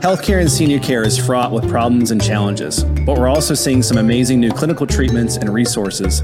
[0.00, 3.98] Healthcare and senior care is fraught with problems and challenges, but we're also seeing some
[3.98, 6.22] amazing new clinical treatments and resources.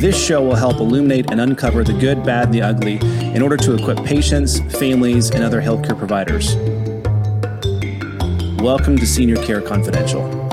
[0.00, 2.96] This show will help illuminate and uncover the good, bad, and the ugly
[3.34, 6.56] in order to equip patients, families, and other healthcare providers.
[8.62, 10.45] Welcome to Senior Care Confidential.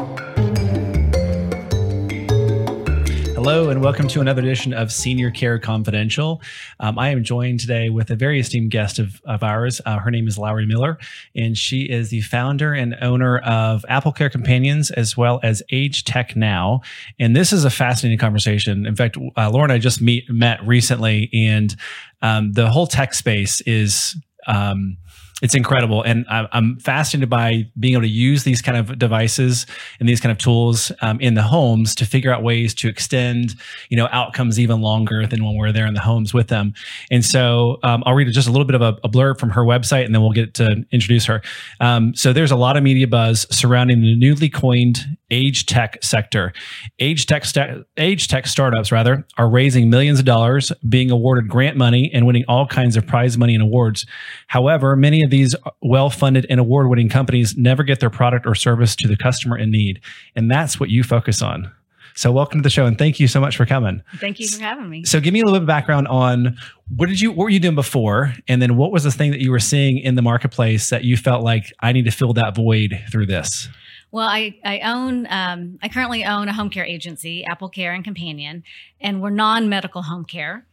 [3.46, 6.42] Hello, and welcome to another edition of Senior Care Confidential.
[6.80, 9.82] Um, I am joined today with a very esteemed guest of, of ours.
[9.86, 10.98] Uh, her name is Laurie Miller,
[11.36, 16.06] and she is the founder and owner of Apple Care Companions as well as Age
[16.06, 16.84] Tech Now.
[17.20, 18.86] And this is a fascinating conversation.
[18.86, 21.76] In fact, uh, and I just meet, met recently, and
[22.22, 24.16] um, the whole tech space is.
[24.48, 24.98] Um,
[25.44, 26.02] it's incredible.
[26.04, 29.66] And I'm fascinated by being able to use these kind of devices
[30.00, 33.54] and these kind of tools um, in the homes to figure out ways to extend,
[33.90, 36.74] you know, outcomes even longer than when we're there in the homes with them.
[37.12, 39.64] And so um, I'll read just a little bit of a, a, blurb from her
[39.64, 41.42] website, and then we'll get to introduce her.
[41.82, 45.00] Um, so there's a lot of media buzz surrounding the newly coined
[45.34, 46.54] age tech sector.
[47.00, 51.76] Age tech, st- age tech startups, rather, are raising millions of dollars, being awarded grant
[51.76, 54.06] money, and winning all kinds of prize money and awards.
[54.48, 58.54] However, many of these well funded and award winning companies never get their product or
[58.54, 60.00] service to the customer in need.
[60.36, 61.72] And that's what you focus on.
[62.16, 64.04] So welcome to the show and thank you so much for coming.
[64.20, 65.04] Thank you for having me.
[65.04, 66.58] So give me a little bit of background on
[66.96, 69.42] what did you what were you doing before and then what was the thing that
[69.42, 72.56] you were seeing in the marketplace that you felt like I need to fill that
[72.56, 73.68] void through this?
[74.14, 78.04] Well, I, I own, um, I currently own a home care agency, Apple Care and
[78.04, 78.64] Companion,
[79.02, 80.68] and we're non medical home care.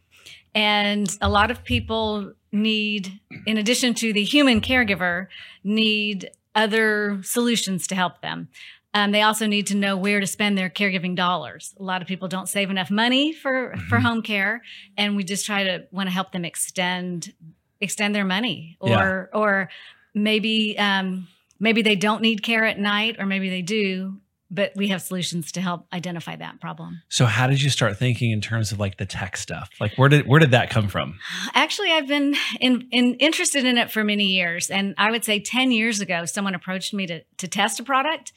[0.53, 5.25] And a lot of people need, in addition to the human caregiver,
[5.63, 8.49] need other solutions to help them.
[8.93, 11.73] Um, they also need to know where to spend their caregiving dollars.
[11.79, 13.87] A lot of people don't save enough money for, mm-hmm.
[13.87, 14.61] for home care,
[14.97, 17.33] and we just try to want to help them extend
[17.79, 19.39] extend their money, or yeah.
[19.39, 19.69] or
[20.13, 21.27] maybe um,
[21.61, 25.53] maybe they don't need care at night, or maybe they do, but we have solutions
[25.53, 27.01] to help identify that problem.
[27.07, 29.69] So how did you start thinking in terms of like the tech stuff?
[29.79, 31.17] Like where did where did that come from?
[31.53, 35.39] Actually, I've been in, in interested in it for many years, and I would say
[35.39, 38.33] 10 years ago someone approached me to to test a product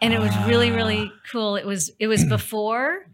[0.00, 1.20] and it was really really ah.
[1.30, 1.56] cool.
[1.56, 3.06] It was it was before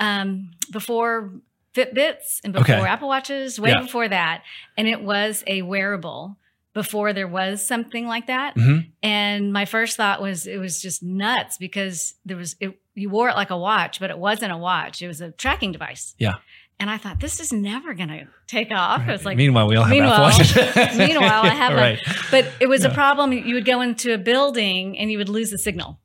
[0.00, 1.32] um before
[1.74, 2.86] Fitbits and before okay.
[2.86, 3.80] Apple Watches, way yeah.
[3.80, 4.44] before that,
[4.76, 6.36] and it was a wearable
[6.74, 8.56] before there was something like that.
[8.56, 8.88] Mm-hmm.
[9.02, 13.28] And my first thought was it was just nuts because there was it, you wore
[13.28, 15.00] it like a watch, but it wasn't a watch.
[15.00, 16.14] It was a tracking device.
[16.18, 16.34] Yeah.
[16.80, 19.00] And I thought this is never going to take off.
[19.00, 19.08] Right.
[19.08, 20.32] It was like meanwhile we all have meanwhile,
[20.96, 22.00] meanwhile I have right.
[22.32, 22.90] but it was yeah.
[22.90, 23.32] a problem.
[23.32, 26.00] You would go into a building and you would lose the signal.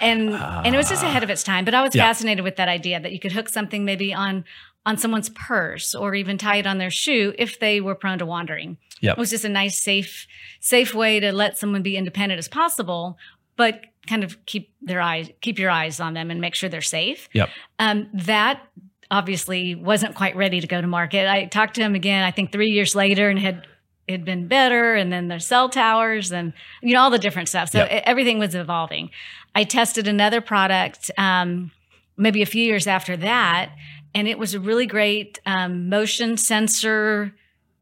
[0.00, 1.64] And uh, and it was just ahead of its time.
[1.64, 2.04] But I was yeah.
[2.04, 4.44] fascinated with that idea that you could hook something maybe on
[4.86, 8.24] on someone's purse or even tie it on their shoe if they were prone to
[8.24, 8.78] wandering.
[9.00, 9.18] Yep.
[9.18, 10.26] It was just a nice, safe,
[10.60, 13.18] safe way to let someone be independent as possible,
[13.56, 16.80] but kind of keep their eyes, keep your eyes on them and make sure they're
[16.80, 17.28] safe.
[17.32, 17.50] Yep.
[17.80, 18.62] Um, that
[19.10, 21.28] obviously wasn't quite ready to go to market.
[21.28, 23.66] I talked to him again, I think three years later and had
[24.06, 27.48] it had been better and then there's cell towers and you know all the different
[27.48, 28.02] stuff so yep.
[28.06, 29.10] everything was evolving
[29.56, 31.72] i tested another product um,
[32.16, 33.72] maybe a few years after that
[34.14, 37.32] and it was a really great um, motion sensor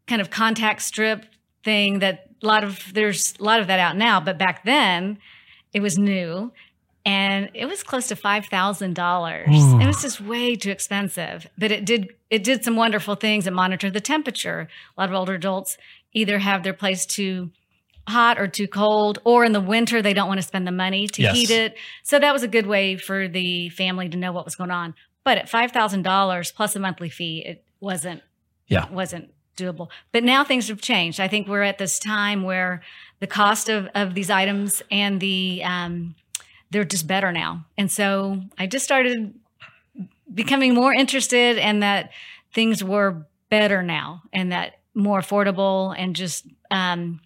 [0.07, 1.25] kind of contact strip
[1.65, 5.19] thing that a lot of there's a lot of that out now but back then
[5.73, 6.53] it was new
[7.05, 9.49] and it was close to five thousand dollars.
[9.51, 11.47] It was just way too expensive.
[11.59, 13.47] But it did it did some wonderful things.
[13.47, 14.69] It monitored the temperature.
[14.97, 15.77] A lot of older adults
[16.13, 17.51] either have their place too
[18.09, 21.07] hot or too cold, or in the winter they don't want to spend the money
[21.09, 21.35] to yes.
[21.35, 21.75] heat it.
[22.03, 24.95] So that was a good way for the family to know what was going on.
[25.25, 28.23] But at five thousand dollars plus a monthly fee, it wasn't
[28.67, 29.89] yeah wasn't doable.
[30.13, 31.21] But now things have changed.
[31.21, 32.83] I think we're at this time where
[33.21, 36.15] the cost of of these items and the um,
[36.71, 37.65] they're just better now.
[37.79, 39.35] And so I just started
[40.33, 42.11] becoming more interested in that
[42.53, 47.21] things were better now and that more affordable and just um,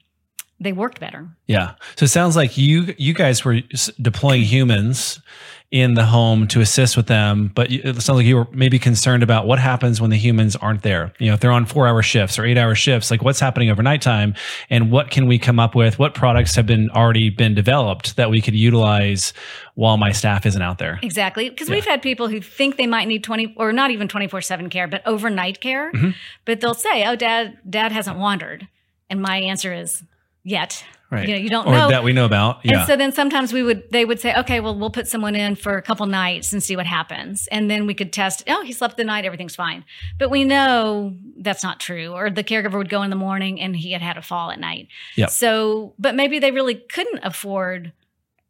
[0.61, 1.29] they worked better.
[1.47, 1.75] Yeah.
[1.97, 3.61] So it sounds like you you guys were
[4.01, 5.21] deploying humans
[5.71, 9.23] in the home to assist with them, but it sounds like you were maybe concerned
[9.23, 11.13] about what happens when the humans aren't there.
[11.19, 13.69] You know, if they're on four hour shifts or eight hour shifts, like what's happening
[13.69, 14.35] overnight time
[14.71, 15.99] and what can we come up with?
[15.99, 19.35] What products have been already been developed that we could utilize
[19.75, 20.99] while my staff isn't out there?
[21.03, 21.51] Exactly.
[21.51, 21.75] Because yeah.
[21.75, 24.89] we've had people who think they might need 20 or not even 24 seven care,
[24.89, 25.93] but overnight care.
[25.93, 26.11] Mm-hmm.
[26.47, 28.67] But they'll say, Oh, dad, dad hasn't wandered.
[29.11, 30.03] And my answer is,
[30.45, 30.83] yet.
[31.11, 31.29] Right.
[31.29, 32.61] you know you don't or know that we know about.
[32.65, 32.79] Yeah.
[32.79, 35.55] and so then sometimes we would they would say, okay, well we'll put someone in
[35.55, 38.43] for a couple nights and see what happens, and then we could test.
[38.49, 39.85] Oh, he slept the night, everything's fine.
[40.19, 42.13] But we know that's not true.
[42.13, 44.59] Or the caregiver would go in the morning and he had had a fall at
[44.61, 44.89] night.
[45.17, 45.31] Yep.
[45.31, 47.93] So, but maybe they really couldn't afford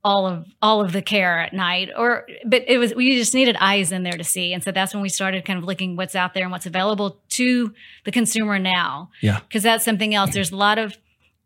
[0.04, 3.56] all of all of the care at night or but it was we just needed
[3.58, 6.14] eyes in there to see and so that's when we started kind of looking what's
[6.14, 7.74] out there and what's available to
[8.04, 9.40] the consumer now Yeah.
[9.40, 10.96] because that's something else there's a lot of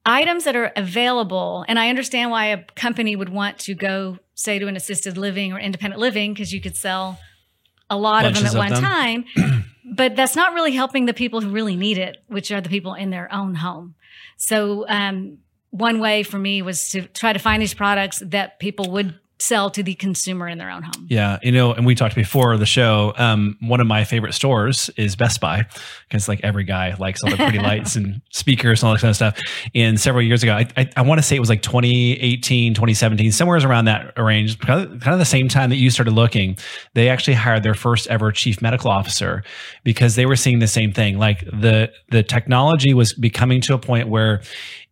[0.05, 4.59] items that are available and i understand why a company would want to go say
[4.59, 7.19] to an assisted living or independent living because you could sell
[7.89, 8.83] a lot of them at one them.
[8.83, 9.25] time
[9.97, 12.95] but that's not really helping the people who really need it which are the people
[12.95, 13.95] in their own home
[14.37, 15.39] so um,
[15.71, 19.71] one way for me was to try to find these products that people would sell
[19.71, 22.67] to the consumer in their own home Yeah, you know, and we talked before the
[22.67, 23.13] show.
[23.17, 25.67] Um, one of my favorite stores is Best Buy
[26.09, 29.11] because like every guy likes all the pretty lights and speakers and all that kind
[29.11, 29.41] of stuff.
[29.75, 33.33] And several years ago, I, I, I want to say it was like 2018, 2017,
[33.33, 36.57] somewhere around that range, kind of, kind of the same time that you started looking.
[36.95, 39.43] They actually hired their first ever chief medical officer
[39.83, 41.19] because they were seeing the same thing.
[41.19, 44.43] Like the the technology was becoming to a point where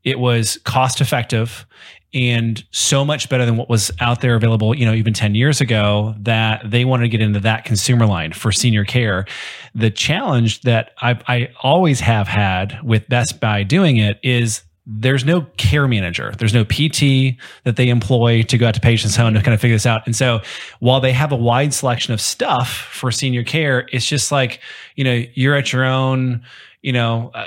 [0.03, 1.67] it was cost effective
[2.13, 5.61] and so much better than what was out there available, you know, even 10 years
[5.61, 9.27] ago that they wanted to get into that consumer line for senior care.
[9.75, 15.25] The challenge that I, I always have had with Best Buy doing it is there's
[15.25, 16.33] no care manager.
[16.39, 19.61] There's no PT that they employ to go out to patients' home to kind of
[19.61, 20.03] figure this out.
[20.07, 20.41] And so
[20.81, 24.61] while they have a wide selection of stuff for senior care, it's just like,
[24.97, 26.43] you know, you're at your own,
[26.83, 27.47] you know, uh,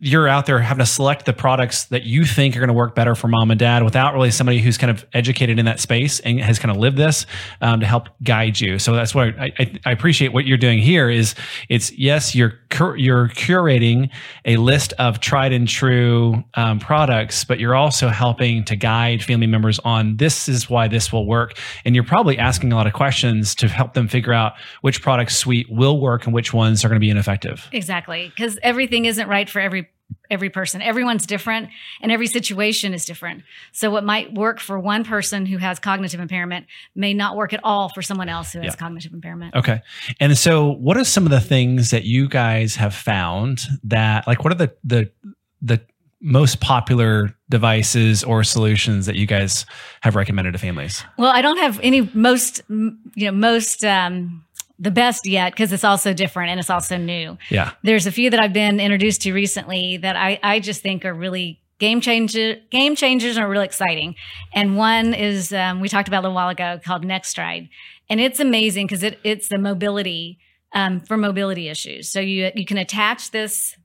[0.00, 2.94] you're out there having to select the products that you think are going to work
[2.94, 6.20] better for mom and dad without really somebody who's kind of educated in that space
[6.20, 7.26] and has kind of lived this
[7.60, 8.78] um, to help guide you.
[8.78, 11.34] So that's what I, I, I appreciate what you're doing here is
[11.68, 14.10] it's yes, you're cur- you're curating
[14.44, 19.46] a list of tried and true um, products, but you're also helping to guide family
[19.46, 21.58] members on this is why this will work.
[21.84, 25.32] And you're probably asking a lot of questions to help them figure out which product
[25.32, 27.68] suite will work and which ones are going to be ineffective.
[27.72, 29.73] exactly because everything isn't right for every
[30.30, 31.68] every person everyone's different
[32.00, 33.42] and every situation is different
[33.72, 37.60] so what might work for one person who has cognitive impairment may not work at
[37.62, 38.76] all for someone else who has Yeah.
[38.76, 39.80] cognitive impairment Okay.
[40.20, 44.44] And so what are some of the things that you guys have found that like
[44.44, 45.10] what are the the
[45.62, 45.80] the
[46.20, 49.66] most popular devices or solutions that you guys
[50.00, 51.04] have recommended to families?
[51.18, 52.96] Well, I don't have any most, you
[53.26, 54.42] know, most um,
[54.84, 57.36] the best yet because it's also different and it's also new.
[57.50, 57.72] Yeah.
[57.82, 61.12] There's a few that I've been introduced to recently that I, I just think are
[61.14, 64.14] really game changer, game changers and are really exciting.
[64.54, 67.68] And one is um, we talked about a little while ago called NexStride,
[68.08, 70.38] and it's amazing because it, it's the mobility
[70.72, 72.08] um, for mobility issues.
[72.08, 73.76] So you you can attach this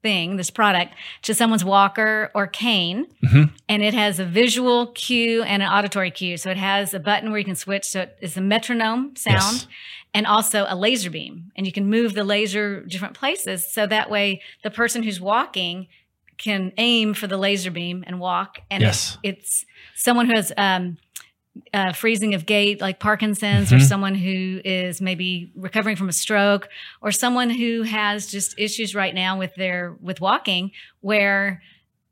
[0.00, 3.50] thing, this product, to someone's walker or cane, Mhm.
[3.68, 6.36] and it has a visual cue and an auditory cue.
[6.36, 7.84] So it has a button where you can switch.
[7.84, 9.66] So it's a metronome sound Yes.
[10.14, 13.70] And also a laser beam, and you can move the laser different places.
[13.70, 15.88] So that way, the person who's walking
[16.38, 18.58] can aim for the laser beam and walk.
[18.70, 19.18] And Yes.
[19.22, 20.96] it, it's someone who has um,
[21.74, 23.82] uh, freezing of gait, like Parkinson's, or Mhm.
[23.82, 26.68] someone who is maybe recovering from a stroke,
[27.00, 30.70] or someone who has just issues right now with their with walking,
[31.00, 31.60] where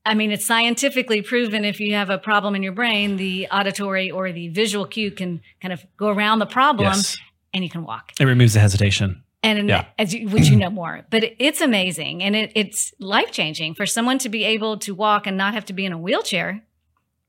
[0.05, 4.09] I mean, it's scientifically proven if you have a problem in your brain, the auditory
[4.11, 7.17] or the visual cue can kind of go around the problem Yes.
[7.55, 8.13] And you can walk.
[8.21, 9.23] It removes the hesitation.
[9.43, 9.85] And Yeah.
[9.99, 13.75] as you, which you know more, but it, it's amazing and it, it's life changing
[13.75, 16.63] for someone to be able to walk and not have to be in a wheelchair.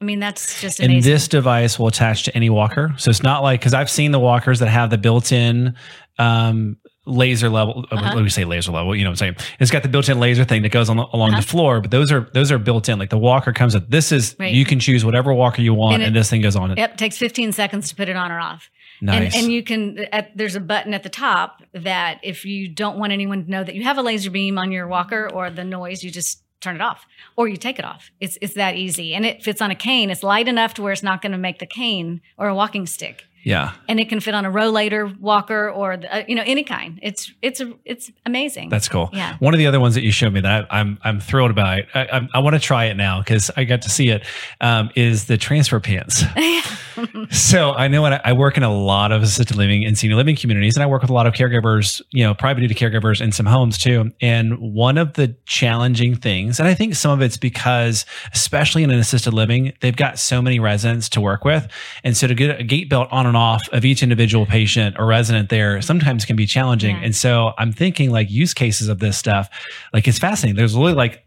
[0.02, 0.96] I mean, that's just amazing.
[0.96, 2.94] And this device will attach to any walker.
[2.98, 5.76] So it's not like because I've seen the walkers that have the built-in
[6.20, 7.86] um, laser level.
[7.92, 8.16] uh, Uh-huh.
[8.16, 8.96] Let me say laser level.
[8.96, 9.36] You know what I'm saying?
[9.60, 11.42] It's got the built-in laser thing that goes on the, along Uh-huh.
[11.42, 11.82] the floor.
[11.82, 13.00] But those are those are built in.
[13.00, 14.54] Like the walker comes with this is Right.
[14.54, 16.78] you can choose whatever walker you want, And and, this thing goes on it.
[16.78, 18.70] Yep, takes 15 seconds to put it on or off.
[19.02, 19.36] Nice.
[19.36, 22.98] And, and you can, at, there's a button at the top that if you don't
[22.98, 25.64] want anyone to know that you have a laser beam on your walker or the
[25.64, 28.10] noise, you just turn it off or you take it off.
[28.20, 29.14] It's, it's that easy.
[29.14, 30.10] And it fits on a cane.
[30.10, 32.88] It's light enough to where it's not going to make the cane or a walking
[32.88, 33.26] stick.
[33.44, 33.74] Yeah.
[33.88, 37.00] And it can fit on a rollator walker or, the, uh, you know, any kind.
[37.02, 38.70] It's, it's, it's amazing.
[38.70, 39.10] That's cool.
[39.14, 39.38] Yeah.
[39.40, 41.68] One of the other ones that you showed me that I, I'm I'm thrilled about.
[41.68, 44.24] I I, I want to try it now because I got to see it.
[44.62, 46.24] Um, is the transfer pants.
[47.30, 50.36] so I know I, I work in a lot of assisted living and senior living
[50.36, 53.32] communities, and I work with a lot of caregivers, you know, private duty caregivers in
[53.32, 54.12] some homes too.
[54.22, 58.92] And one of the challenging things, and I think some of it's because, especially in
[58.92, 61.68] an assisted living, they've got so many residents to work with,
[62.04, 65.06] and so to get a gait belt on and off of each individual patient or
[65.06, 66.96] resident there sometimes can be challenging.
[66.96, 67.04] Yeah.
[67.06, 69.48] And so I'm thinking like use cases of this stuff,
[69.94, 70.58] like it's fascinating.
[70.58, 71.24] There's really like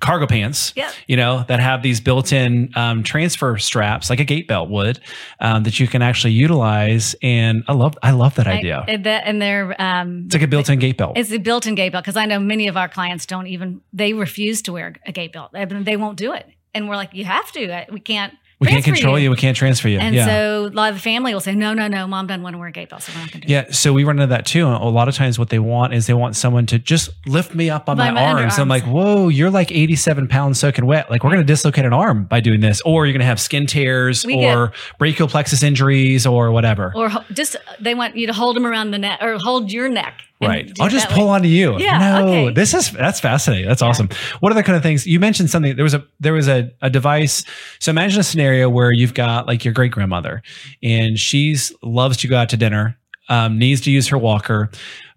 [0.00, 0.92] cargo pants, Yep.
[1.06, 5.00] you know, that have these built-in um, transfer straps, like a gait belt would,
[5.38, 7.14] um, that you can actually utilize.
[7.22, 8.84] And I love, I love that idea.
[8.88, 11.18] and that- and they're um, it's like a built-in gait belt.
[11.18, 14.14] It's a built-in gait belt because I know many of our clients don't even they
[14.14, 15.52] refuse to wear a gait belt.
[15.52, 17.84] They, they won't do it, and we're like, you have to.
[17.92, 18.32] We can't.
[18.62, 19.30] We can't control you.
[19.30, 19.98] We can't transfer you.
[19.98, 20.26] And yeah.
[20.26, 22.58] so a lot of the family will say, no, no, no, mom doesn't want to
[22.58, 23.50] wear a gait belt, so we're not going to it.
[23.50, 24.66] Yeah, so we run into that too.
[24.66, 27.70] A lot of times, what they want is they want someone to just lift me
[27.70, 28.58] up on By my, my arms.
[28.58, 31.10] I'm like, whoa, you're like 87 pounds soaking wet.
[31.10, 33.40] Like, we're going to dislocate an arm by doing this, or you're going to have
[33.40, 36.92] skin tears, We or brachial plexus injuries, or whatever.
[36.94, 40.22] Or just they want you to hold them around the neck or hold your neck.
[40.48, 40.72] Right.
[40.80, 41.34] I'll just pull way.
[41.34, 41.78] onto you.
[41.78, 42.52] Yeah, No, okay.
[42.52, 43.66] this is that's fascinating.
[43.68, 44.08] That's awesome.
[44.40, 45.06] What other kind of things?
[45.06, 45.76] You mentioned something.
[45.76, 47.44] There was a there was a, a device.
[47.78, 50.42] So imagine a scenario where you've got like your great grandmother,
[50.82, 54.70] and she's loves to go out to dinner, um, needs to use her walker.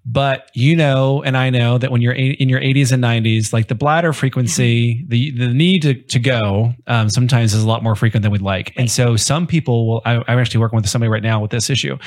[0.06, 3.70] But you know, and I know that when you're in your 80s and 90s, like
[3.70, 7.96] the bladder frequency, the the need to, to go um, sometimes is a lot more
[7.96, 8.72] frequent than we'd like.
[8.78, 10.02] And so some people will.
[10.06, 11.98] I, I'm actually working with somebody right now with this issue.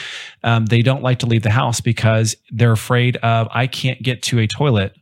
[0.44, 4.22] Um, they don't like to leave the house because they're afraid of I can't get
[4.24, 4.94] to a toilet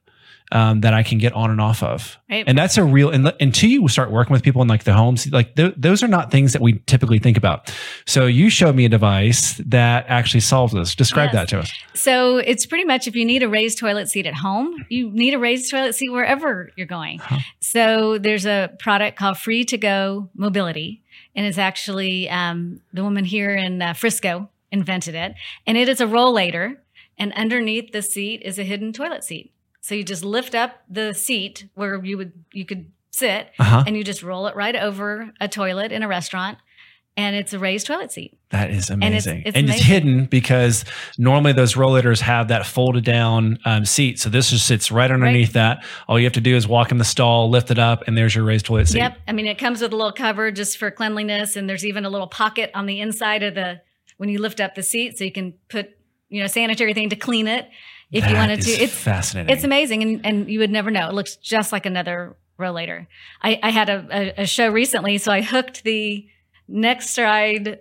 [0.56, 2.16] um, that I can get on and off of.
[2.30, 2.44] Right.
[2.46, 5.30] And that's a real, and until you start working with people in like the homes,
[5.30, 7.70] like th- those are not things that we typically think about.
[8.06, 10.94] So you showed me a device that actually solves this.
[10.94, 11.34] Describe Yes.
[11.34, 11.72] that to us.
[11.94, 15.34] So it's pretty much if you need a raised toilet seat at home, you need
[15.34, 17.18] a raised toilet seat wherever you're going.
[17.18, 17.40] Huh.
[17.60, 21.02] So there's a product called Free to Go Mobility,
[21.34, 25.34] and it's actually um, the woman here in uh, Frisco invented it,
[25.66, 26.76] and it is a rollator,
[27.18, 29.52] and underneath the seat is a hidden toilet seat.
[29.86, 33.84] So you just lift up the seat where you would you could sit, Uh huh.
[33.86, 36.58] and you just roll it right over a toilet in a restaurant,
[37.16, 38.36] and it's a raised toilet seat.
[38.48, 39.44] That is amazing.
[39.44, 39.86] And it's it's, amazing.
[39.86, 40.84] hidden because
[41.18, 44.18] normally those rollators have that folded down um, seat.
[44.18, 45.84] So this just sits right underneath that.
[46.08, 48.34] All you have to do is walk in the stall, lift it up, and there's
[48.34, 48.98] your raised toilet seat.
[48.98, 49.18] Yep.
[49.28, 52.10] I mean, it comes with a little cover just for cleanliness, and there's even a
[52.10, 53.80] little pocket on the inside of the
[54.16, 55.96] when you lift up the seat, so you can put
[56.28, 57.68] you know sanitary thing to clean it
[58.12, 58.70] if you That wanted to.
[58.70, 59.52] It's fascinating.
[59.54, 61.08] it's amazing, and and you would never know.
[61.08, 63.06] It looks just like another rollator.
[63.42, 66.26] I, I had a, a, a show recently, so I hooked the
[66.70, 67.78] NexStride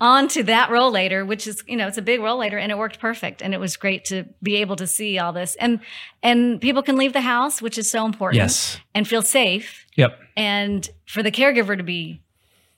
[0.00, 3.42] onto that rollator, which is you know it's a big rollator, and it worked perfect,
[3.42, 5.80] and it was great to be able to see all this, and
[6.22, 8.78] and people can leave the house, which is so important, yes.
[8.94, 10.18] and feel safe Yep.
[10.36, 12.22] and for the caregiver to be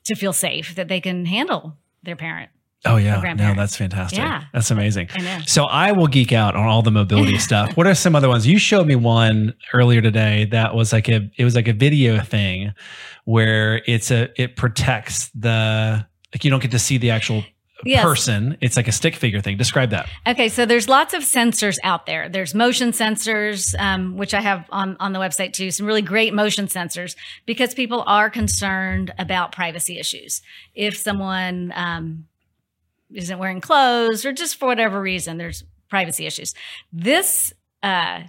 [0.05, 2.51] to feel safe that they can handle their parent.
[2.85, 4.19] Oh yeah, no, that's fantastic.
[4.19, 4.45] Yeah.
[4.53, 5.09] That's amazing.
[5.15, 5.39] I know.
[5.47, 7.77] So I will geek out on all the mobility stuff.
[7.77, 8.47] What are some other ones?
[8.47, 12.21] You showed me one earlier today that was like a it was like a video
[12.21, 12.73] thing
[13.25, 17.45] where it's a it protects the like you don't get to see the actual
[17.85, 18.05] Yes.
[18.05, 18.57] person.
[18.61, 19.57] It's like a stick figure thing.
[19.57, 20.09] Describe that.
[20.25, 22.29] Okay, so there's lots of sensors out there.
[22.29, 25.73] There's motion sensors, um, which I have on on the website too.
[25.73, 30.43] Some really great motion sensors because people are concerned about privacy issues.
[30.77, 32.27] If someone um,
[33.15, 36.55] isn't wearing clothes or just for whatever reason, there's privacy issues.
[36.93, 37.53] This
[37.83, 38.23] uh,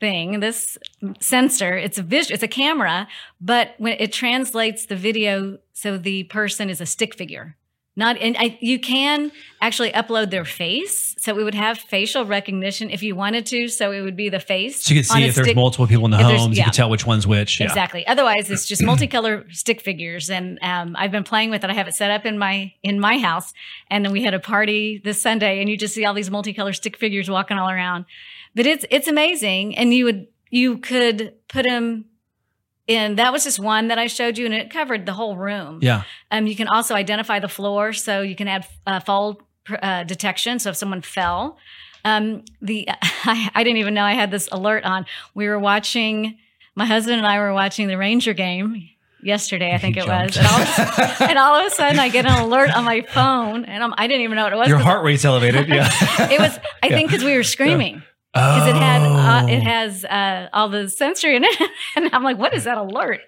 [0.00, 0.76] thing, this
[1.20, 3.08] sensor, it's a vis- it's a camera,
[3.40, 7.56] but when it translates the video, so the person is a stick figure.
[7.96, 12.90] Not, and I, you can actually upload their face, so we would have facial recognition
[12.90, 13.68] if you wanted to.
[13.68, 14.82] So it would be the face.
[14.82, 16.64] So you can see if there's stick- multiple people in the there's- homes, you yeah.
[16.64, 17.60] can tell which one's which.
[17.60, 17.66] Yeah.
[17.66, 18.04] Exactly.
[18.06, 21.70] Otherwise, it's just multicolor stick figures, and um, I've been playing with it.
[21.70, 23.54] I have it set up in my in my house,
[23.90, 26.74] and then we had a party this Sunday, and you just see all these multicolor
[26.74, 28.06] stick figures walking all around.
[28.56, 32.06] But it's it's amazing, and you would you could put them
[32.86, 33.16] in.
[33.16, 35.78] That was just one that I showed you, and it covered the whole room.
[35.82, 36.02] Yeah.
[36.30, 39.40] Um, you can also identify the floor, so you can add uh, fall
[39.82, 40.58] uh, detection.
[40.58, 41.56] So if someone fell,
[42.04, 45.06] um, the I, I didn't even know I had this alert on.
[45.34, 46.38] We were watching.
[46.76, 48.88] My husband and I were watching the Ranger game
[49.22, 49.72] yesterday.
[49.72, 50.58] I think He it was, and all,
[51.28, 54.08] and all of a sudden I get an alert on my phone, and I'm, I
[54.08, 54.66] didn't even know what it was.
[54.68, 55.68] Your heart rate's elevated.
[55.68, 55.88] Yeah.
[56.32, 56.58] It was.
[56.82, 56.96] I Yeah.
[56.96, 58.02] think because we were screaming
[58.34, 59.48] because it had uh, Oh.
[59.48, 63.20] it has uh, all the sensory in it, and I'm like, what is that alert?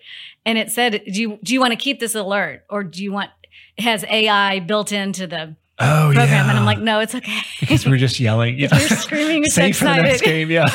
[0.45, 3.13] And it said, do you do you want to keep this alert, or do you
[3.13, 3.31] want?
[3.77, 6.49] It has AI built into the Oh program, yeah.
[6.51, 7.39] and I'm like, no, it's okay.
[7.61, 8.59] because we're just yelling.
[8.59, 8.69] Yeah.
[8.79, 10.51] You're screaming, Safe for the next game.
[10.51, 10.67] Yeah.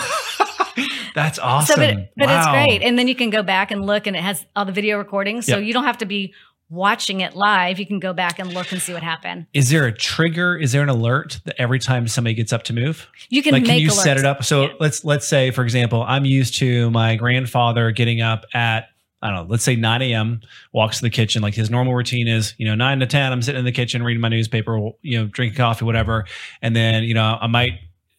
[1.13, 1.75] That's awesome.
[1.75, 4.21] So, but, but it's great, and then you can go back and look, and it
[4.23, 5.65] has all the video recordings, so Yep.
[5.67, 6.33] you don't have to be
[6.71, 7.77] watching it live.
[7.77, 9.45] You can go back and look and see what happened.
[9.53, 10.57] Is there a trigger?
[10.57, 13.07] Is there an alert that every time somebody gets up to move?
[13.29, 14.03] You can like, can you alerts.
[14.03, 14.43] set it up?
[14.43, 14.73] So Yeah.
[14.79, 18.87] let's let's say, for example, I'm used to my grandfather getting up at
[19.23, 20.41] I don't know, let's say 9 a.m.
[20.73, 21.43] walks to the kitchen.
[21.43, 24.01] Like his normal routine is, you know, nine to 10, I'm sitting in the kitchen
[24.01, 26.25] reading my newspaper, you know, drinking coffee, whatever.
[26.63, 27.73] And then, you know, I might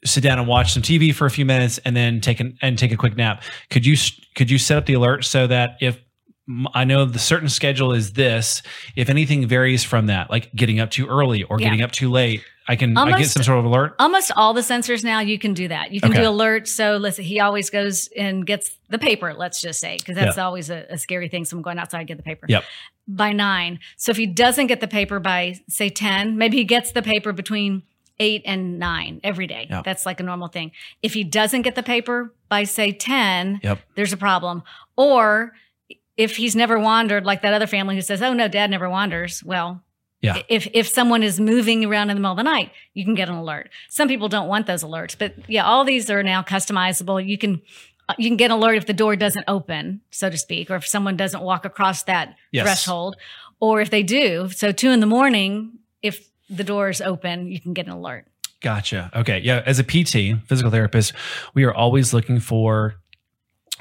[0.04, 2.78] sit down and watch some TV for a few minutes and then take an, and
[2.78, 3.42] take a quick nap.
[3.70, 3.96] Could you
[4.36, 5.98] could you set up the alert so that if
[6.74, 8.62] I know the certain schedule is this.
[8.96, 11.66] If anything varies from that, like getting up too early or Yeah.
[11.66, 13.94] getting up too late, I can I get some sort of alert.
[13.98, 15.92] Almost all the sensors now you can do that.
[15.92, 16.20] You can Okay.
[16.22, 16.68] do alerts.
[16.68, 19.34] So listen, he always goes and gets the paper.
[19.34, 21.44] Let's just say because that's always a, a scary thing.
[21.44, 22.46] Someone going outside to get the paper.
[22.48, 22.64] Yep.
[23.08, 23.80] By nine.
[23.96, 27.32] So if he doesn't get the paper by say ten, maybe he gets the paper
[27.32, 27.82] between
[28.20, 29.66] eight and nine every day.
[29.68, 29.84] Yep.
[29.84, 30.70] That's like a normal thing.
[31.02, 33.80] If he doesn't get the paper by say ten, Yep.
[33.96, 34.62] there's a problem.
[34.96, 35.52] Or
[36.16, 39.42] if he's never wandered, like that other family who says, "Oh no, Dad never wanders,"
[39.44, 39.82] well.
[40.20, 40.40] Yeah.
[40.48, 43.28] If if someone is moving around in the middle of the night, you can get
[43.28, 43.70] an alert.
[43.88, 47.24] Some people don't want those alerts, but yeah, all these are now customizable.
[47.26, 47.60] You can
[48.08, 50.76] uh, you can get an alert if the door doesn't open, so to speak, or
[50.76, 52.64] if someone doesn't walk across that Yes.
[52.64, 53.16] threshold,
[53.58, 54.48] or if they do.
[54.50, 58.26] So two in the morning, if the door is open, you can get an alert.
[58.60, 59.10] Gotcha.
[59.16, 59.40] Okay.
[59.40, 59.62] Yeah.
[59.66, 61.14] As a PT, physical therapist,
[61.54, 62.94] we are always looking for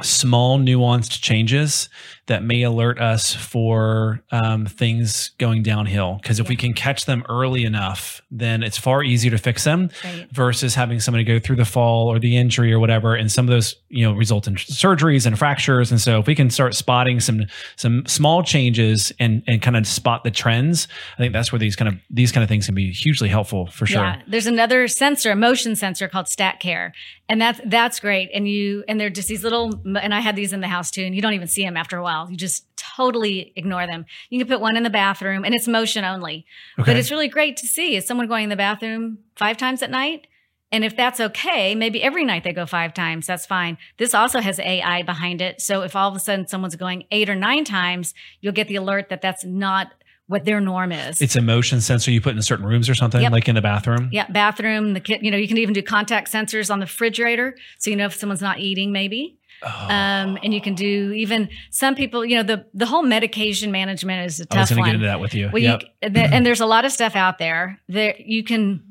[0.03, 1.89] small, nuanced changes
[2.27, 6.17] that may alert us for um, things going downhill.
[6.21, 9.89] Because if we can catch them early enough, then it's far easier to fix them
[10.03, 10.27] Right.
[10.31, 13.15] versus having somebody go through the fall or the injury or whatever.
[13.15, 15.91] And some of those, you know, result in surgeries and fractures.
[15.91, 19.85] And so if we can start spotting some some small changes and and kind of
[19.85, 22.75] spot the trends, I think that's where these kind of these kind of things can
[22.75, 24.01] be hugely helpful for sure.
[24.03, 26.91] Yeah, there's another sensor, a motion sensor called StatCare,
[27.27, 28.29] and that's that's great.
[28.33, 31.03] And you and they're just these little, and I had these in the house too,
[31.03, 32.29] and you don't even see them after a while.
[32.29, 34.05] You just totally ignore them.
[34.29, 36.45] You can put one in the bathroom, and it's motion only,
[36.79, 36.91] Okay.
[36.91, 37.95] but it's really great to see.
[37.95, 40.27] Is someone going in the bathroom five times at night?
[40.73, 43.77] And if that's okay, maybe every night they go five times, that's fine.
[43.97, 45.59] This also has AI behind it.
[45.59, 48.77] So if all of a sudden someone's going eight or nine times, you'll get the
[48.77, 49.91] alert that that's not
[50.31, 51.21] what their norm is.
[51.21, 53.31] It's a motion sensor you put in certain rooms or something, Yep.
[53.31, 54.09] like in the bathroom.
[54.11, 57.55] Yeah, bathroom, the kit, you know, you can even do contact sensors on the refrigerator.
[57.77, 59.37] So you know if someone's not eating, maybe.
[59.63, 63.71] Oh, Um, and you can do even some people, you know, the the whole medication
[63.71, 65.49] management is a I was tough going to get into that with you.
[65.53, 65.83] Well, Yep.
[66.01, 67.79] you, and there's a lot of stuff out there.
[67.89, 68.81] that you can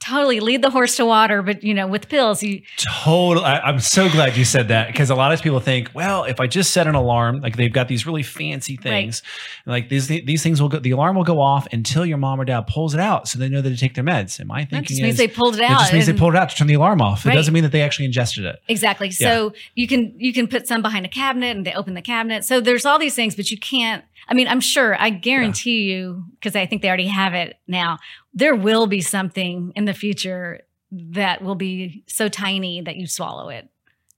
[0.00, 3.44] totally lead the horse to water, but you know, with pills, you Total.
[3.44, 6.40] I, I'm so glad you said that because a lot of people think, well, if
[6.40, 9.22] I just set an alarm, like they've got these really fancy things,
[9.66, 12.44] like these these things will go, the alarm will go off until your mom or
[12.44, 14.38] dad pulls it out, so they know that to take their meds.
[14.38, 15.72] And my that thinking just means is, they pulled it out.
[15.72, 17.26] it just means they pulled it out to turn the alarm off.
[17.26, 18.60] It doesn't mean that they actually ingested it.
[18.68, 19.10] Exactly.
[19.10, 22.44] So you can you can put some behind a cabinet and they open the cabinet.
[22.44, 24.04] So there's all these things, but you can't.
[24.28, 24.96] I mean, I'm sure.
[25.00, 27.98] I guarantee you, because I think they already have it now.
[28.32, 30.60] There will be something in the future
[30.90, 33.68] that will be so tiny that you swallow it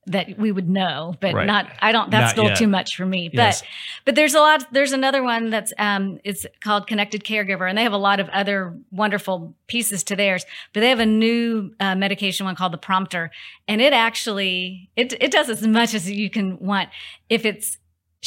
[0.09, 1.45] that we would know, but Right.
[1.45, 1.69] not.
[1.81, 2.09] I don't.
[2.09, 2.57] That's Not still yet.
[2.57, 3.29] too much for me.
[3.33, 3.61] Yes.
[3.61, 3.67] But
[4.05, 4.65] but there's a lot.
[4.71, 6.19] There's another one that's um.
[6.23, 10.45] It's called Connected Caregiver, and they have a lot of other wonderful pieces to theirs.
[10.73, 13.31] But they have a new uh, medication one called the Prompter,
[13.67, 16.87] and it actually it it does as much as you can want.
[17.27, 17.77] If it's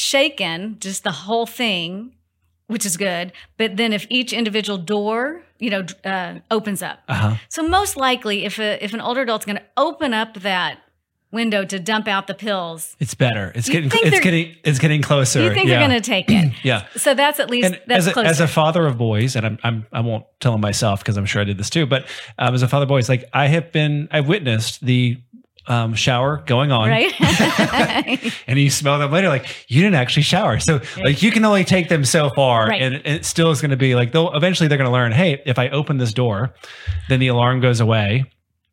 [0.00, 2.12] shaken, just the whole thing,
[2.66, 3.32] which is good.
[3.58, 7.34] But then if each individual door, you know, uh, opens up, Uh huh.
[7.48, 10.78] so most likely, if a if an older adult's going to open up that
[11.32, 13.52] window to dump out the pills, It's better.
[13.54, 13.90] It's getting.
[13.92, 14.56] It's getting.
[14.64, 15.42] It's getting closer.
[15.42, 15.78] you think yeah.
[15.78, 16.52] they're going to take it.
[16.64, 16.86] Yeah.
[16.96, 19.58] So that's at least and that's as a, as a father of boys, and I'm,
[19.62, 21.86] I'm I won't tell them myself because I'm sure I did this too.
[21.86, 22.06] But
[22.38, 25.18] um, as a father of boys, like I have been, I've witnessed the
[25.70, 27.12] um, shower going on, right?
[28.46, 30.58] and you smell them later, like you didn't actually shower.
[30.60, 32.82] So like you can only take them so far, Right.
[32.82, 35.12] and it still is going to be like they'll eventually they're going to learn.
[35.12, 36.52] Hey, if I open this door,
[37.08, 38.24] then the alarm goes away.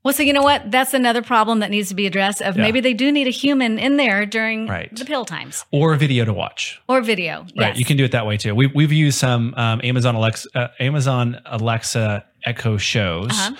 [0.03, 0.71] well, so you know what?
[0.71, 2.41] That's another problem that needs to be addressed.
[2.41, 2.63] Of Yeah.
[2.63, 4.89] maybe they do need a human in there during Right.
[4.95, 6.79] the pill times Or a video to watch.
[6.87, 7.41] or video.
[7.41, 7.79] Right, Yes.
[7.79, 8.55] you can do it that way too.
[8.55, 13.55] We, we've used some um, Amazon Alexa, uh, Amazon Alexa Echo shows Uh-huh.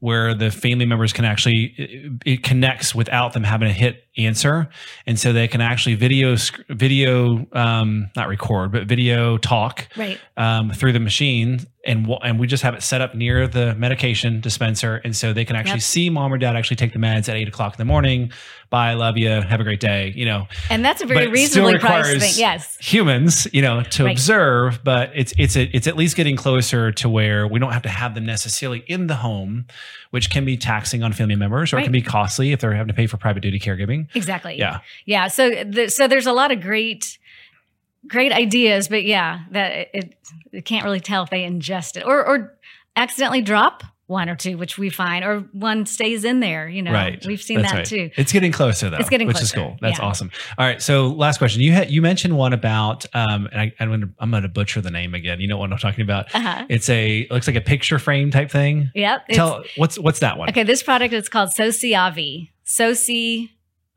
[0.00, 4.68] Where the family members can actually it, it connects without them having to hit answer,
[5.06, 6.36] and so they can actually video
[6.68, 10.18] video um, not record but video talk Right.
[10.36, 13.74] um, through the machine, and wa- and we just have it set up near the
[13.76, 15.82] medication dispenser, and so they can actually Yep.
[15.82, 18.30] see mom or dad actually take the meds at eight o'clock in the morning.
[18.68, 20.12] Bye, love you, have a great day.
[20.14, 22.32] You know, And that's a very reasonably priced thing.
[22.36, 22.76] Yes.
[22.80, 24.12] humans, you know, to Right.
[24.12, 27.82] observe, but it's it's a, it's at least getting closer to where we don't have
[27.82, 29.66] to have them necessarily in the home,
[30.10, 32.88] which can be taxing on family members or it can be costly if they're having
[32.88, 33.99] to pay for private duty caregiving.
[34.14, 34.56] Exactly.
[34.58, 34.80] Yeah.
[35.06, 35.28] Yeah.
[35.28, 37.18] So, the, so there's a lot of great,
[38.06, 40.14] great ideas, but yeah, that it,
[40.52, 42.58] it, can't really tell if they ingest it or, or
[42.96, 46.68] accidentally drop one or two, which we find, or one stays in there.
[46.68, 47.24] You know, Right.
[47.24, 47.86] we've seen That's that right.
[47.86, 48.10] too.
[48.16, 48.96] It's getting closer though.
[48.96, 49.36] It's getting closer.
[49.36, 49.76] which is cool.
[49.80, 50.04] That's Yeah.
[50.04, 50.32] awesome.
[50.58, 50.82] All right.
[50.82, 51.62] So last question.
[51.62, 54.90] You had you mentioned one about um and I, I'm gonna I'm gonna butcher the
[54.90, 55.40] name again.
[55.40, 56.34] You know what I'm talking about.
[56.34, 56.64] Uh-huh.
[56.68, 58.90] It's a it looks like a picture frame type thing.
[58.96, 59.28] Yep.
[59.28, 60.48] Tell what's what's that one?
[60.48, 62.50] Okay, this product is called Sociavi.
[62.66, 63.50] Soci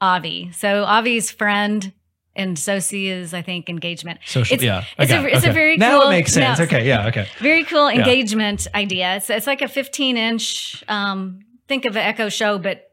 [0.03, 0.51] Avi.
[0.51, 1.93] So Avi's friend
[2.35, 4.19] and Soci is, I think, engagement.
[4.25, 4.55] Social.
[4.55, 4.83] It's- yeah.
[4.97, 5.33] It's a- got it.
[5.33, 5.53] it's a Okay.
[5.53, 6.59] very now cool- it makes sense.
[6.59, 6.65] no.
[6.65, 6.85] okay.
[6.87, 7.07] Yeah.
[7.07, 7.27] Okay.
[7.39, 7.99] Very cool Yeah.
[7.99, 9.15] engagement idea.
[9.17, 12.89] It's, it's like a 15 inch, um, think of an Echo Show, but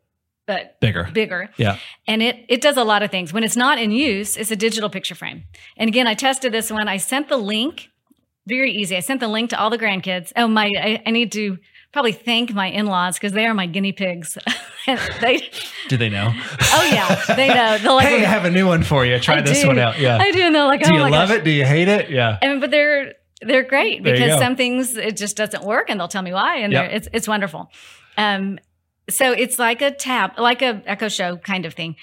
[0.46, 1.08] but Bigger.
[1.12, 1.48] bigger.
[1.58, 1.76] Yeah.
[2.08, 3.32] And it it does a lot of things.
[3.32, 5.44] When it's not in use, it's a digital picture frame.
[5.76, 6.88] And again, I tested this one.
[6.88, 7.88] I sent the link.
[8.48, 8.96] Very easy.
[8.96, 10.32] I sent the link to all the grandkids.
[10.34, 10.66] Oh my!
[10.88, 11.58] I, I need to
[11.92, 14.36] probably thank my in-laws because they are my guinea pigs.
[15.20, 15.48] They,
[15.88, 16.32] Do they know?
[16.34, 17.78] oh yeah, they know.
[17.82, 19.20] They're like, hey, I have a new one for you.
[19.20, 19.68] Try I this do.
[19.68, 20.00] one out.
[20.00, 20.16] Yeah.
[20.18, 21.30] I do, and they're like, Do oh you love gosh.
[21.38, 21.44] it?
[21.44, 22.10] Do you hate it?
[22.10, 22.38] Yeah.
[22.42, 26.08] And but they're they're great There because some things it just doesn't work, and they'll
[26.08, 26.90] tell me why, and Yep.
[26.92, 27.70] it's it's wonderful.
[28.16, 28.58] Um,
[29.08, 31.94] so it's like a tab, like a Echo Show kind of thing,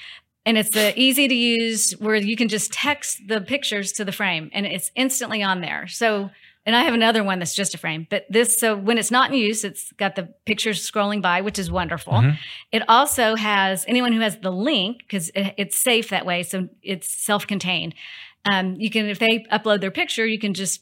[0.45, 4.11] and it's uh, easy to use where you can just text the pictures to the
[4.13, 5.87] frame, and it's instantly on there.
[5.87, 6.29] So.
[6.67, 9.31] And I have another one that's just a frame, but this, so when it's not
[9.31, 12.13] in use, it's got the pictures scrolling by, which is wonderful.
[12.13, 12.37] Mhm.
[12.73, 16.67] It also has anyone who has the link because it, it's safe that way, so
[16.83, 17.95] it's self-contained.
[18.43, 20.81] Um, you can, if they upload their picture, you can just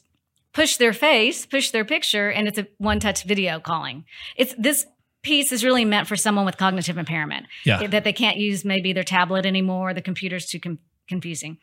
[0.52, 4.04] push their face, push their picture, and it's a one-touch video calling.
[4.36, 4.86] It's this
[5.22, 7.86] piece is really meant for someone with cognitive impairment Yeah.
[7.86, 9.94] that they can't use maybe their tablet anymore.
[9.94, 11.58] The computer's too com- confusing.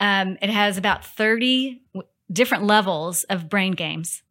[0.00, 4.22] Um, it has about 30 w- different levels of brain games,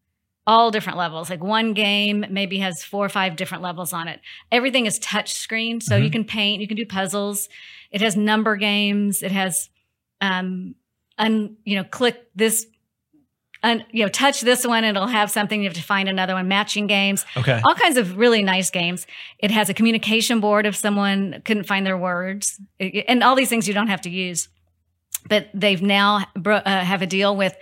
[0.48, 1.30] all different levels.
[1.30, 4.20] Like one game maybe has four or five different levels on it.
[4.52, 5.82] Everything is touch screen.
[5.82, 7.48] So you can paint, you can do puzzles.
[7.92, 9.22] It has number games.
[9.22, 9.70] It has,
[10.20, 10.76] um,
[11.18, 12.66] un, you know, click this,
[13.64, 15.62] un, you know, touch this one, it'll have something.
[15.62, 17.62] You have to find another one, matching games Okay.
[17.64, 19.06] all kinds of really nice games.
[19.38, 23.50] It has a communication board if someone couldn't find their words, It- and all these
[23.50, 24.48] things you don't have to use.
[25.28, 27.56] But they've now bro- uh, have a deal with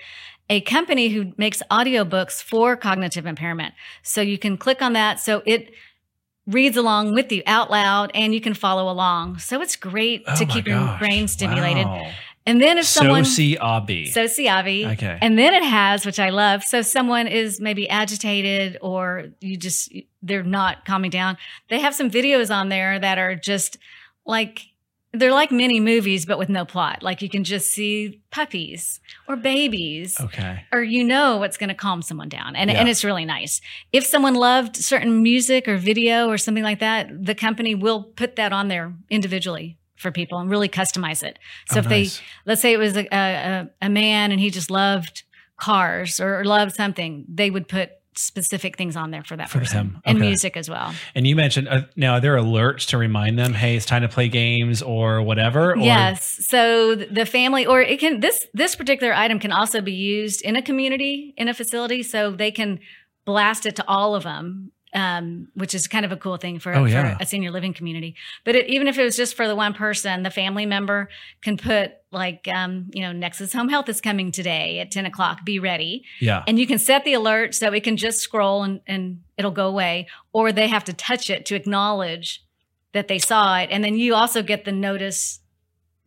[0.49, 3.73] a company who makes audiobooks for cognitive impairment.
[4.01, 5.19] So you can click on that.
[5.19, 5.71] So it
[6.47, 9.37] reads along with you out loud and you can follow along.
[9.37, 11.85] So it's great Oh to keep your brain stimulated.
[11.85, 12.11] Wow.
[12.47, 14.11] And then if someone Sociabi.
[14.11, 14.93] Sociavi.
[14.93, 15.19] Okay.
[15.21, 16.63] And then it has, which I love.
[16.63, 19.93] So someone is maybe agitated or you just,
[20.23, 21.37] they're not calming down.
[21.69, 23.77] They have some videos on there that are just
[24.25, 24.65] like,
[25.13, 27.01] they're like mini movies, but with no plot.
[27.01, 30.19] Like you can just see puppies or babies.
[30.19, 30.65] okay.
[30.71, 32.77] Or you know what's going to calm someone down, and Yeah.
[32.79, 33.59] and it's really nice.
[33.91, 38.35] If someone loved certain music or video or something like that, the company will put
[38.35, 41.39] that on there individually for people and really customize it.
[41.69, 42.17] So Oh, if nice.
[42.19, 45.23] they let's say it was a, a, a man and he just loved
[45.57, 49.77] cars or loved something, they would put specific things on there for that For person
[49.77, 50.01] him.
[50.05, 50.93] and music as well.
[51.15, 54.09] And you mentioned uh, now are there alerts to remind them, hey, it's time to
[54.09, 55.71] play games or whatever?
[55.71, 56.45] Or, yes.
[56.47, 60.55] So the family, or it can this this particular item can also be used in
[60.55, 62.79] a community in a facility, so they can
[63.25, 64.71] blast it to all of them.
[64.91, 67.15] Um, which is kind of a cool thing for, Oh, yeah.
[67.17, 68.15] for a senior living community.
[68.43, 71.09] But it, even if it was just for the one person, the family member
[71.43, 75.45] can put like, um, you know, Nexus Home Health is coming today at 10 o'clock.
[75.45, 76.05] Be ready.
[76.19, 76.43] Yeah.
[76.47, 79.67] And you can set the alert so it can just scroll and, and it'll go
[79.67, 82.43] away, or they have to touch it to acknowledge
[82.93, 83.69] that they saw it.
[83.71, 85.39] And then you also get the notice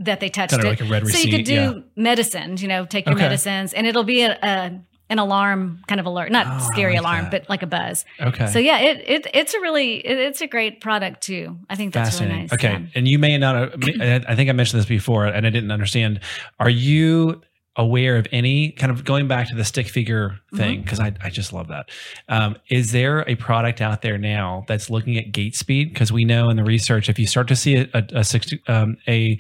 [0.00, 0.68] that they touched Kind it.
[0.68, 1.72] like a red so you could do yeah.
[1.94, 3.22] medicines, you know, take your Okay.
[3.22, 4.80] medicines, and it'll be a, a
[5.12, 7.30] an alarm kind of alert, not Oh, scary like alarm, that.
[7.42, 8.04] but like a buzz.
[8.20, 8.46] Okay.
[8.48, 11.58] So yeah, it, it it's a really it, it's a great product too.
[11.70, 12.52] I think that's really nice.
[12.52, 12.72] Okay.
[12.72, 12.86] yeah.
[12.94, 13.54] And you may not,
[14.00, 16.20] I I think I mentioned this before and I didn't understand.
[16.58, 17.42] Are you
[17.76, 20.74] aware of any kind of going back to the stick figure thing?
[20.76, 20.82] Mm-hmm.
[20.82, 21.90] Because I, I just love that.
[22.28, 25.92] Um, is there a product out there now that's looking at gait speed?
[25.92, 28.62] Because we know in the research, if you start to see a, a, a, 60,
[28.68, 29.38] um, a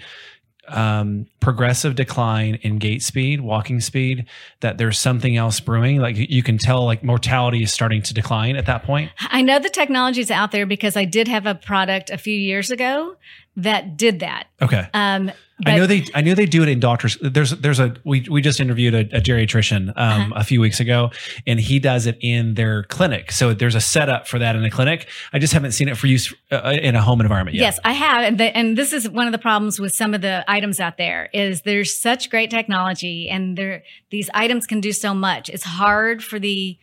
[0.68, 4.26] um, progressive decline in gait speed, walking speed,
[4.60, 5.98] that there's something else brewing.
[5.98, 9.10] Like you can tell, like mortality is starting to decline at that point.
[9.18, 12.70] I know the technology's out there because I did have a product a few years
[12.70, 13.16] ago
[13.56, 14.46] that did that.
[14.60, 14.88] Okay.
[14.94, 15.30] Um,
[15.64, 16.04] I know they.
[16.12, 17.16] I know they do it in doctors.
[17.20, 20.32] There's there's a we we just interviewed a, a geriatrician um, Uh-huh.
[20.34, 21.12] a few weeks ago,
[21.46, 23.30] and he does it in their clinic.
[23.30, 25.06] So there's a setup for that in a clinic.
[25.32, 27.62] I just haven't seen it for use uh, in a home environment yet.
[27.62, 30.20] Yes, I have, and, the, and this is one of the problems with some of
[30.20, 34.90] the items out there is there's such great technology, and there these items can do
[34.90, 35.48] so much.
[35.48, 36.76] It's hard for the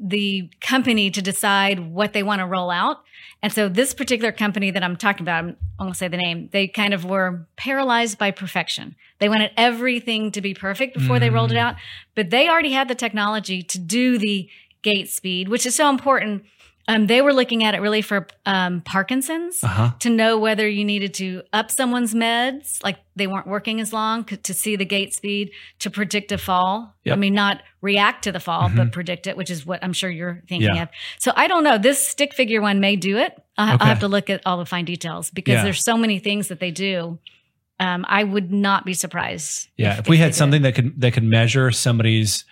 [0.00, 3.03] the company to decide what they want to roll out.
[3.44, 6.66] And so this particular company that I'm talking about, I'm- won't say the name, they
[6.66, 8.96] kind of were paralyzed by perfection.
[9.18, 11.60] They wanted everything to be perfect before they rolled it Mm.
[11.60, 11.76] out,
[12.14, 14.48] but they already had the technology to do the
[14.80, 16.46] gait speed, which is so important.
[16.86, 19.92] Um, they were looking at it really for um, Parkinson's Uh-huh.
[20.00, 24.26] to know whether you needed to up someone's meds, like they weren't working as long,
[24.28, 26.94] c- to see the gait speed, to predict a fall.
[27.04, 27.16] Yep.
[27.16, 28.76] I mean, not react to the fall, Mhm.
[28.76, 30.82] but predict it, which is what I'm sure you're thinking Yeah.
[30.82, 30.88] of.
[31.18, 31.78] So I don't know.
[31.78, 33.32] This stick figure one may do it.
[33.56, 33.82] I'll, Okay.
[33.82, 35.62] I'll have to look at all the fine details because Yeah.
[35.64, 37.18] there's so many things that they do.
[37.80, 39.68] Um, I would not be surprised.
[39.76, 40.34] Yeah, if, we had did it.
[40.36, 42.44] something that could that could measure somebody's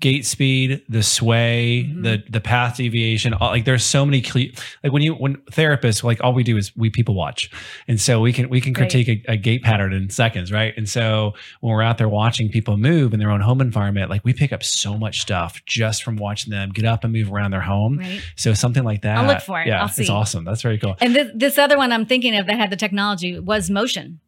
[0.00, 2.02] gait speed, the sway, Mhm.
[2.02, 4.48] the the path deviation, all, like there's so many cle-
[4.82, 7.50] like when you when therapists like all we do is we people watch,
[7.86, 8.90] and so we can we can Right.
[8.90, 10.72] critique a, a gait pattern in seconds, right?
[10.76, 14.24] And so when we're out there watching people move in their own home environment, like
[14.24, 17.50] we pick up so much stuff just from watching them get up and move around
[17.52, 17.98] their home.
[17.98, 18.22] Right.
[18.36, 19.66] So something like that, I'll look for it.
[19.66, 20.44] Yeah, it's awesome.
[20.44, 20.96] That's very cool.
[21.00, 24.20] And this, this other one I'm thinking of that had the technology was motion.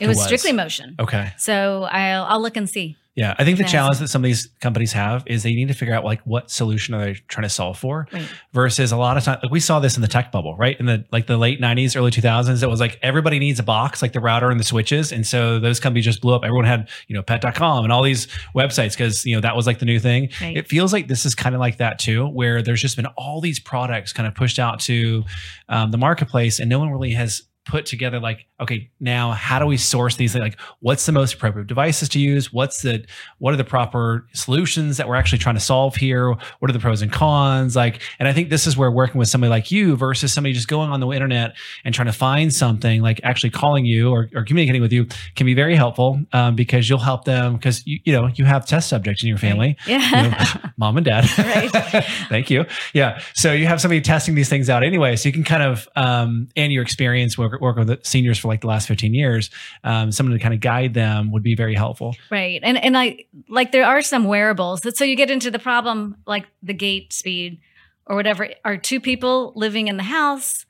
[0.00, 0.26] It, It was, was.
[0.26, 0.96] strictly motion.
[0.98, 1.32] Okay.
[1.36, 2.96] So I'll, I'll look and see.
[3.14, 5.74] Yeah, I think the challenge that some of these companies have is they need to
[5.74, 8.08] figure out like what solution are they trying to solve for.
[8.10, 8.26] Right.
[8.54, 10.80] Versus a lot of times like we saw this in the tech bubble, right?
[10.80, 14.00] In the like the late '90s, early 2000s, it was like everybody needs a box,
[14.00, 16.42] like the router and the switches, and so those companies just blew up.
[16.42, 19.78] Everyone had you know Pet.com and all these websites because you know that was like
[19.78, 20.30] the new thing.
[20.40, 20.56] Right.
[20.56, 23.42] It feels like this is kind of like that too, where there's just been all
[23.42, 25.24] these products kind of pushed out to
[25.68, 29.66] um, the marketplace, and no one really has put together like okay now how do
[29.66, 33.04] we source these like what's the most appropriate devices to use what's the
[33.38, 36.80] what are the proper solutions that we're actually trying to solve here what are the
[36.80, 39.94] pros and cons like and i think this is where working with somebody like you
[39.94, 43.84] versus somebody just going on the internet and trying to find something like actually calling
[43.84, 47.54] you or, or communicating with you can be very helpful um, because you'll help them
[47.54, 50.24] because you, you know you have test subjects in your family Yeah.
[50.24, 51.26] you know, mom and dad.
[51.38, 51.70] Right.
[52.28, 52.64] Thank you.
[52.92, 53.20] Yeah.
[53.34, 55.14] So you have somebody testing these things out anyway.
[55.16, 58.48] So you can kind of, um, and your experience work, work with the seniors for
[58.48, 59.50] like the last 15 years,
[59.84, 62.16] um, someone to kind of guide them would be very helpful.
[62.30, 62.60] Right.
[62.62, 64.80] And and I like there are some wearables.
[64.82, 67.60] that- So you get into the problem like the gait speed
[68.06, 68.48] or whatever.
[68.64, 70.66] Are two people living in the house?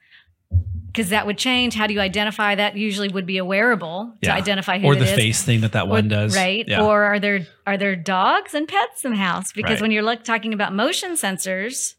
[0.88, 1.74] Because that would change.
[1.74, 2.76] How do you identify that?
[2.76, 4.34] Usually would be a wearable to Yeah.
[4.34, 5.12] identify who Or the is.
[5.12, 6.36] face thing that that one Or- does.
[6.36, 6.68] right?
[6.68, 6.82] Yeah.
[6.82, 9.52] Or are there are there dogs and pets in the house?
[9.52, 9.80] Because Right.
[9.82, 11.94] when you're look, talking about motion sensors,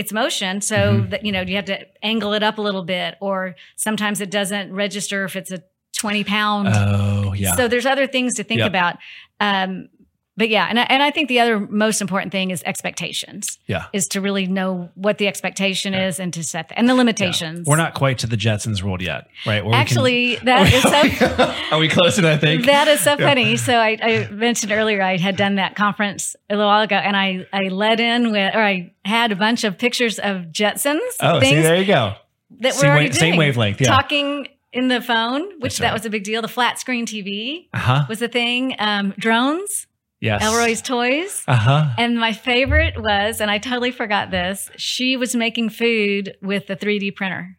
[0.00, 1.10] it's motion, so Mhm.
[1.10, 4.30] that you know you have to angle it up a little bit, or sometimes it
[4.30, 5.60] doesn't register if it's a
[5.98, 7.54] 20 pound oh, yeah.
[7.56, 8.68] so there's other things to think Yep.
[8.68, 8.96] about.
[9.40, 9.88] Um,
[10.36, 13.58] but yeah, and I, and I think the other most important thing is expectations.
[13.66, 13.86] Yeah.
[13.92, 17.66] is to really know what the expectation is and to set the, and the limitations.
[17.66, 19.62] We're not quite to the Jetsons world yet, right?
[19.64, 21.54] Where we can- actually that is so.
[21.76, 22.66] Are we close to that, I think?
[22.66, 23.28] That is so Yeah.
[23.28, 23.56] funny.
[23.56, 27.16] So I, I mentioned earlier I had done that conference a little while ago, and
[27.16, 31.40] I I led in with or I had a bunch of pictures of Jetsons oh,
[31.40, 32.14] see, there you go.
[32.60, 33.80] that Same, we're already wa- same wavelength.
[33.80, 33.88] Yeah.
[33.88, 36.42] Talking in the phone, which That's that was a big deal.
[36.42, 38.04] The flat screen TV Uh huh.
[38.08, 38.76] was the thing.
[38.78, 39.86] Um, drones.
[40.20, 40.42] Yes.
[40.42, 41.42] Elroy's Toys.
[41.48, 41.86] Uh huh.
[41.96, 46.76] And my favorite was, and I totally forgot this, she was making food with the
[46.76, 47.56] 3D printer.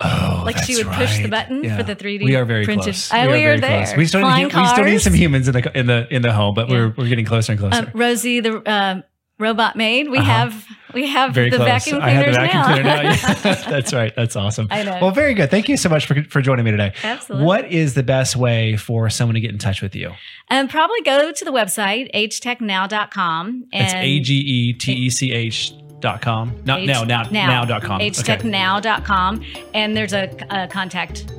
[0.00, 1.76] Oh, Like she would push the button Yeah.
[1.76, 2.84] for the 3D We are very printed.
[2.84, 3.12] close.
[3.12, 3.84] Uh, we, very are there.
[3.86, 3.96] close.
[3.96, 6.54] We still, need, we still need some humans in the in the in the home,
[6.54, 6.74] but Yeah.
[6.76, 7.78] we're we're getting closer and closer.
[7.86, 9.02] Um, Rosie, the um,
[9.38, 10.08] robot made.
[10.10, 10.30] We Uh-huh.
[10.30, 11.68] have we have very the close.
[11.68, 12.66] vacuum I had cleaners the vacuum now.
[12.72, 13.50] cleaner now.
[13.52, 13.54] Yeah.
[13.70, 14.12] That's right.
[14.16, 14.68] That's awesome.
[14.70, 14.98] I know.
[15.02, 15.50] Well, very good.
[15.50, 16.92] Thank you so much for for joining me today.
[17.02, 17.46] Absolutely.
[17.46, 20.12] What is the best way for someone to get in touch with you?
[20.50, 23.64] Um, probably go to the website agetechnow.com.
[23.72, 26.54] It's A G E T E C H dot com.
[26.64, 27.96] Not Age- now, now, now dot com.
[28.00, 28.10] Okay.
[28.10, 29.44] agetechnow.com.
[29.74, 31.32] And there's a, a contact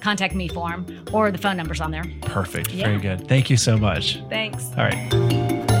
[0.00, 2.04] contact me form or the phone number's on there.
[2.22, 2.72] Perfect.
[2.72, 2.86] Yeah.
[2.86, 3.28] Very good.
[3.28, 4.18] Thank you so much.
[4.30, 4.64] Thanks.
[4.78, 5.73] All right.